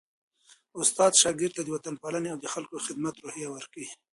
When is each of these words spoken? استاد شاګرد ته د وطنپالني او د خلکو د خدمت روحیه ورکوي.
استاد 0.81 1.11
شاګرد 1.21 1.53
ته 1.57 1.61
د 1.63 1.69
وطنپالني 1.75 2.29
او 2.31 2.39
د 2.41 2.45
خلکو 2.53 2.73
د 2.77 2.81
خدمت 2.87 3.15
روحیه 3.23 3.49
ورکوي. 3.51 3.87